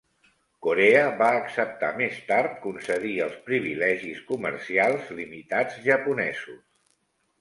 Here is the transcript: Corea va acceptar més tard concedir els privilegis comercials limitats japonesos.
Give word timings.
Corea 0.67 1.01
va 1.17 1.27
acceptar 1.41 1.89
més 1.99 2.17
tard 2.31 2.55
concedir 2.63 3.13
els 3.27 3.37
privilegis 3.51 4.25
comercials 4.33 5.13
limitats 5.21 5.79
japonesos. 5.91 6.63